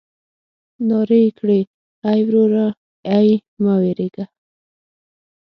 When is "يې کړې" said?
1.25-1.59